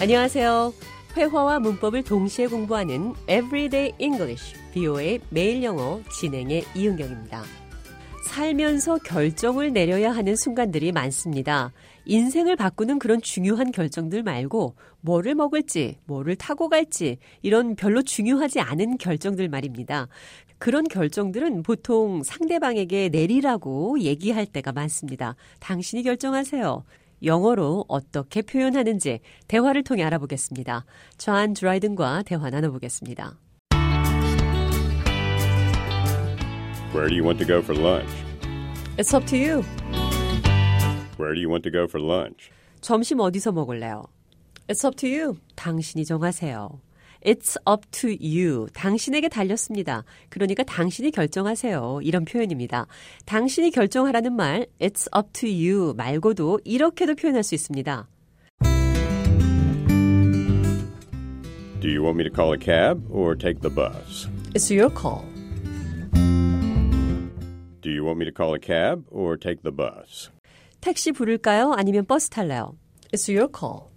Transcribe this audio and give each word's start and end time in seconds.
안녕하세요. 0.00 0.72
회화와 1.14 1.58
문법을 1.58 2.02
동시에 2.04 2.46
공부하는 2.46 3.12
Everyday 3.28 3.92
English, 3.98 4.54
BO의 4.72 5.20
매일 5.28 5.62
영어 5.62 6.00
진행의 6.18 6.64
이은경입니다. 6.74 7.42
살면서 8.24 8.96
결정을 9.04 9.74
내려야 9.74 10.12
하는 10.12 10.36
순간들이 10.36 10.92
많습니다. 10.92 11.74
인생을 12.06 12.56
바꾸는 12.56 12.98
그런 12.98 13.20
중요한 13.20 13.72
결정들 13.72 14.22
말고 14.22 14.74
뭐를 15.02 15.34
먹을지, 15.34 15.98
뭐를 16.06 16.34
타고 16.34 16.70
갈지 16.70 17.18
이런 17.42 17.76
별로 17.76 18.00
중요하지 18.00 18.60
않은 18.60 18.96
결정들 18.96 19.50
말입니다. 19.50 20.08
그런 20.56 20.88
결정들은 20.88 21.62
보통 21.62 22.22
상대방에게 22.22 23.10
내리라고 23.10 24.00
얘기할 24.00 24.46
때가 24.46 24.72
많습니다. 24.72 25.36
당신이 25.58 26.04
결정하세요. 26.04 26.84
영어로 27.22 27.84
어떻게 27.88 28.42
표현하는지 28.42 29.20
대화를 29.48 29.82
통해 29.84 30.02
알아보겠습니다. 30.04 30.84
좌안 31.18 31.54
드라이든과 31.54 32.22
대화 32.24 32.50
나눠보겠습니다. 32.50 33.38
Where 36.92 37.08
do 37.08 37.14
you 37.14 37.22
want 37.24 37.38
to 37.38 37.46
go 37.46 37.60
for 37.60 37.74
lunch? 37.78 38.10
It's 38.96 39.14
up 39.14 39.24
to 39.26 39.38
you. 39.38 39.62
Where 41.18 41.34
do 41.34 41.40
you 41.40 41.48
want 41.48 41.62
to 41.62 41.70
go 41.70 41.84
for 41.84 42.02
lunch? 42.04 42.50
점심 42.80 43.20
어디서 43.20 43.52
먹을래요? 43.52 44.04
It's 44.68 44.84
up 44.84 44.96
to 44.96 45.08
you. 45.08 45.36
당신이 45.54 46.04
정하세요. 46.04 46.80
It's 47.22 47.56
up 47.70 47.86
to 47.90 48.10
you. 48.20 48.68
당신에게 48.72 49.28
달렸습니다. 49.28 50.04
그러니까 50.30 50.62
당신이 50.62 51.10
결정하세요. 51.10 52.00
이런 52.02 52.24
표현입니다. 52.24 52.86
당신이 53.26 53.70
결정하라는 53.70 54.34
말, 54.34 54.66
it's 54.78 55.06
up 55.16 55.30
to 55.32 55.48
you 55.48 55.94
말고도 55.94 56.60
이렇게도 56.64 57.14
표현할 57.16 57.42
수 57.42 57.54
있습니다. 57.54 58.08
Do 61.80 61.88
you 61.88 62.02
want 62.02 62.16
me 62.16 62.24
to 62.24 62.30
call 62.30 62.52
a 62.52 62.58
cab 62.58 63.02
or 63.10 63.34
take 63.36 63.60
the 63.60 63.74
bus? 63.74 64.28
It's 64.54 64.70
your 64.70 64.90
call. 64.90 65.24
Do 67.80 67.90
you 67.90 68.04
want 68.04 68.18
me 68.18 68.26
to 68.26 68.32
call 68.32 68.54
a 68.54 68.60
cab 68.60 69.04
or 69.10 69.38
take 69.38 69.62
the 69.62 69.74
bus? 69.74 70.30
택시 70.80 71.12
부를까요? 71.12 71.72
아니면 71.76 72.04
버스 72.04 72.28
탈래요? 72.28 72.76
It's 73.12 73.28
your 73.34 73.48
call. 73.50 73.88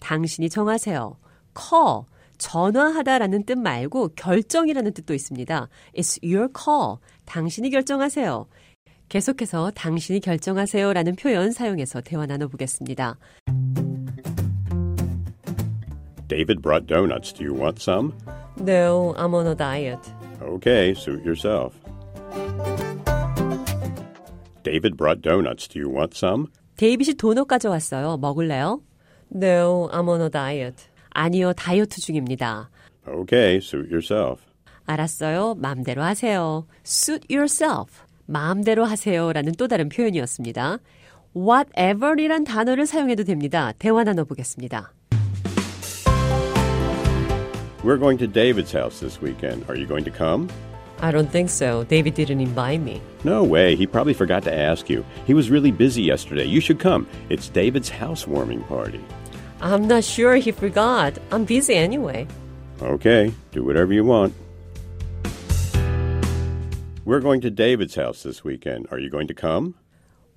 당신이 0.00 0.50
정하세요. 0.50 1.16
call. 1.56 2.04
전화하다라는 2.38 3.44
뜻 3.44 3.58
말고 3.58 4.10
결정이라는 4.16 4.92
뜻도 4.94 5.14
있습니다. 5.14 5.68
It's 5.96 6.18
your 6.22 6.48
call. 6.56 6.96
당신이 7.26 7.70
결정하세요. 7.70 8.46
계속해서 9.08 9.70
당신이 9.74 10.20
결정하세요라는 10.20 11.16
표현 11.16 11.50
사용해서 11.50 12.00
대화 12.00 12.26
나눠보겠습니다. 12.26 13.16
David 16.28 16.60
brought 16.62 16.86
donuts. 16.86 17.32
Do 17.32 17.44
you 17.44 17.54
want 17.54 17.80
some? 17.80 18.12
No, 18.60 19.14
I'm 19.16 19.34
on 19.34 19.46
a 19.46 19.54
diet. 19.54 19.98
Okay, 20.42 20.94
suit 20.94 21.24
yourself. 21.24 21.74
David 24.62 24.96
brought 24.96 25.22
donuts. 25.22 25.66
Do 25.68 25.80
you 25.80 25.88
want 25.88 26.14
some? 26.14 26.48
데이빗이 26.76 27.14
도넛 27.14 27.48
가져왔어요. 27.48 28.18
먹을래요? 28.18 28.82
No, 29.34 29.88
I'm 29.90 30.08
on 30.08 30.20
a 30.20 30.30
diet. 30.30 30.87
아니요, 31.11 31.53
다이어트 31.53 32.01
중입니다. 32.01 32.69
Okay, 33.07 33.57
suit 33.57 33.89
yourself. 33.89 34.41
알았어요. 34.85 35.55
마음대로 35.55 36.03
하세요. 36.03 36.65
Suit 36.85 37.27
yourself. 37.33 38.01
마음대로 38.25 38.85
하세요라는 38.85 39.53
또 39.57 39.67
다른 39.67 39.89
표현이었습니다. 39.89 40.79
whatever이란 41.35 42.43
단어를 42.43 42.85
사용해도 42.85 43.23
됩니다. 43.23 43.73
대화 43.79 44.03
나눠보겠습니다. 44.03 44.93
We're 47.83 47.99
going 47.99 48.17
to 48.19 48.27
David's 48.27 48.71
house 48.71 48.99
this 49.01 49.21
weekend. 49.21 49.65
Are 49.67 49.75
you 49.75 49.85
going 49.85 50.05
to 50.05 50.11
come? 50.11 50.47
I 51.01 51.11
don't 51.11 51.29
think 51.29 51.49
so. 51.49 51.83
David 51.83 52.15
didn't 52.15 52.39
invite 52.39 52.79
me. 52.79 53.01
No 53.25 53.43
way. 53.43 53.75
He 53.75 53.85
probably 53.85 54.13
forgot 54.13 54.43
to 54.43 54.53
ask 54.53 54.89
you. 54.89 55.03
He 55.27 55.33
was 55.33 55.49
really 55.51 55.71
busy 55.71 56.01
yesterday. 56.01 56.45
You 56.45 56.61
should 56.61 56.79
come. 56.79 57.07
It's 57.29 57.49
David's 57.49 57.89
housewarming 57.89 58.63
party. 58.69 59.01
I'm 59.61 59.87
not 59.87 60.03
sure 60.03 60.35
he 60.35 60.51
forgot. 60.51 61.17
I'm 61.31 61.45
busy 61.45 61.75
anyway. 61.75 62.27
Okay, 62.81 63.33
do 63.51 63.63
whatever 63.63 63.93
you 63.93 64.03
want. 64.03 64.33
We're 67.05 67.19
going 67.21 67.41
to 67.41 67.49
David's 67.49 67.95
house 67.95 68.23
this 68.23 68.43
weekend. 68.43 68.87
Are 68.91 68.99
you 68.99 69.09
going 69.09 69.27
to 69.27 69.33
come? 69.33 69.75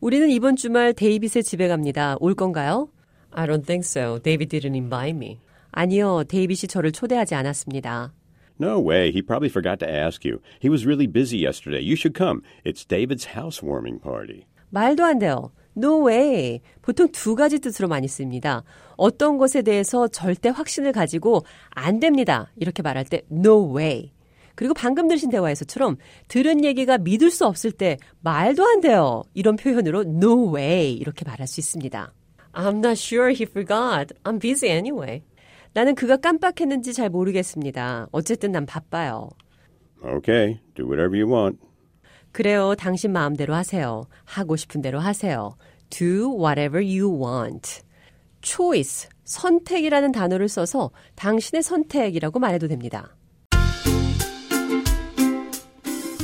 우리는 0.00 0.28
이번 0.30 0.56
주말 0.56 0.92
데이빗의 0.92 1.42
집에 1.42 1.68
갑니다. 1.68 2.16
올 2.20 2.34
건가요? 2.34 2.88
I 3.32 3.46
don't 3.46 3.64
think 3.64 3.84
so. 3.84 4.18
David 4.18 4.50
didn't 4.50 4.74
invite 4.74 5.16
me. 5.16 5.38
아니요, 5.72 6.24
데이빗이 6.28 6.68
저를 6.68 6.92
초대하지 6.92 7.34
않았습니다. 7.34 8.12
No 8.58 8.80
way. 8.80 9.12
He 9.12 9.20
probably 9.22 9.50
forgot 9.50 9.78
to 9.80 9.88
ask 9.88 10.24
you. 10.24 10.40
He 10.60 10.70
was 10.70 10.86
really 10.86 11.06
busy 11.06 11.38
yesterday. 11.38 11.80
You 11.80 11.96
should 11.96 12.14
come. 12.14 12.42
It's 12.64 12.84
David's 12.84 13.36
housewarming 13.36 14.00
party. 14.00 14.46
말도 14.71 15.05
안 15.05 15.19
돼요. 15.19 15.51
No 15.77 16.05
way. 16.07 16.59
보통 16.81 17.09
두 17.11 17.35
가지 17.35 17.59
뜻으로 17.59 17.87
많이 17.87 18.07
씁니다. 18.07 18.63
어떤 18.97 19.37
것에 19.37 19.61
대해서 19.61 20.07
절대 20.07 20.49
확신을 20.49 20.91
가지고 20.91 21.45
안 21.69 21.99
됩니다. 21.99 22.51
이렇게 22.57 22.81
말할 22.81 23.05
때 23.05 23.21
no 23.31 23.75
way. 23.75 24.11
그리고 24.55 24.73
방금 24.73 25.07
들으신 25.07 25.29
대화에서처럼 25.29 25.97
들은 26.27 26.63
얘기가 26.65 26.97
믿을 26.97 27.31
수 27.31 27.45
없을 27.45 27.71
때 27.71 27.97
말도 28.21 28.65
안 28.65 28.81
돼요. 28.81 29.23
이런 29.33 29.55
표현으로 29.55 30.01
no 30.01 30.53
way 30.53 30.93
이렇게 30.93 31.23
말할 31.25 31.47
수 31.47 31.59
있습니다. 31.59 32.13
I'm 32.53 32.77
not 32.83 32.99
sure 32.99 33.29
he 33.29 33.43
forgot. 33.43 34.13
I'm 34.23 34.39
busy 34.39 34.71
anyway. 34.71 35.23
나는 35.73 35.95
그가 35.95 36.17
깜빡했는지 36.17 36.93
잘 36.93 37.09
모르겠습니다. 37.09 38.09
어쨌든 38.11 38.51
난 38.51 38.65
바빠요. 38.65 39.29
Okay, 40.03 40.59
do 40.75 40.85
whatever 40.85 41.15
you 41.15 41.31
want. 41.31 41.57
그래요. 42.31 42.75
당신 42.77 43.11
마음대로 43.11 43.53
하세요. 43.53 44.05
하고 44.25 44.55
싶은 44.55 44.81
대로 44.81 44.99
하세요. 44.99 45.55
Do 45.89 46.33
whatever 46.33 46.83
you 46.83 47.09
want. 47.09 47.81
choice, 48.41 49.09
선택이라는 49.23 50.11
단어를 50.11 50.47
써서 50.49 50.91
당신의 51.15 51.63
선택이라고 51.63 52.39
말해도 52.39 52.67
됩니다. 52.67 53.15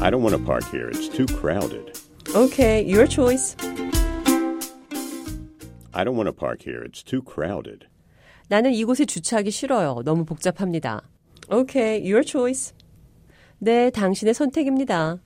I 0.00 0.10
don't 0.10 0.22
want 0.22 0.36
to 0.36 0.44
park 0.44 0.66
here. 0.72 0.90
It's 0.90 1.08
too 1.08 1.26
crowded. 1.26 1.92
Okay, 2.34 2.84
your 2.84 3.08
choice. 3.08 3.56
I 5.92 6.04
don't 6.04 6.16
want 6.16 6.26
to 6.28 6.32
park 6.32 6.62
here. 6.66 6.84
It's 6.84 7.02
too 7.02 7.22
crowded. 7.22 7.86
나는 8.48 8.72
이곳에 8.72 9.06
주차하기 9.06 9.50
싫어요. 9.50 10.02
너무 10.04 10.24
복잡합니다. 10.24 11.02
Okay, 11.50 12.00
your 12.00 12.22
choice. 12.24 12.74
네, 13.58 13.90
당신의 13.90 14.34
선택입니다. 14.34 15.18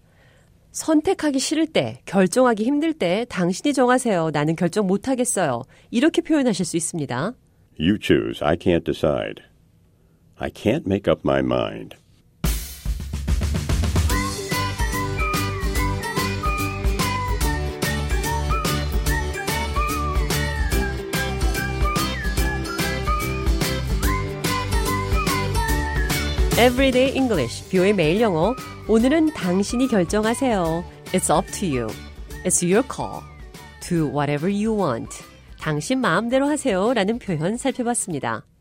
선택하기 0.73 1.39
싫을 1.39 1.67
때, 1.67 2.01
결정하기 2.07 2.65
힘들 2.65 2.93
때 2.93 3.27
당신이 3.29 3.75
정하세요. 3.75 4.31
나는 4.33 4.57
결정 4.57 4.87
못 4.87 5.09
하겠어요. 5.09 5.63
이렇게 5.91 6.23
표현하실 6.23 6.65
수 6.65 6.77
있습니다. 6.77 7.35
You 7.79 7.99
choose. 8.01 8.45
I 8.45 8.57
can't 8.57 8.85
decide. 8.85 9.43
I 10.37 10.51
can't 10.51 10.87
make 10.87 11.11
up 11.11 11.23
my 11.25 11.41
mind. 11.41 11.97
Everyday 26.59 27.17
English, 27.17 27.71
뷰의 27.71 27.95
매일 27.95 28.21
영어. 28.21 28.55
오늘은 28.91 29.35
당신이 29.35 29.87
결정하세요. 29.87 30.85
It's 31.13 31.33
up 31.33 31.49
to 31.53 31.69
you. 31.69 31.87
It's 32.45 32.61
your 32.61 32.83
call. 32.83 33.23
Do 33.89 34.09
whatever 34.09 34.53
you 34.53 34.77
want. 34.77 35.23
당신 35.61 36.01
마음대로 36.01 36.49
하세요. 36.49 36.93
라는 36.93 37.21
표현 37.21 37.57
살펴봤습니다. 37.57 38.43